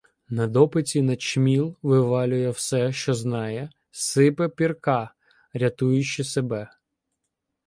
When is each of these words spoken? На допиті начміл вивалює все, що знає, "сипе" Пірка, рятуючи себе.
На 0.29 0.47
допиті 0.47 1.01
начміл 1.01 1.75
вивалює 1.81 2.49
все, 2.49 2.91
що 2.91 3.13
знає, 3.13 3.69
"сипе" 3.91 4.49
Пірка, 4.49 5.13
рятуючи 5.53 6.23
себе. 6.23 6.69